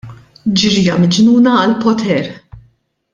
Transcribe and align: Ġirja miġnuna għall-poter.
Ġirja 0.61 0.95
miġnuna 1.03 1.53
għall-poter. 1.65 2.31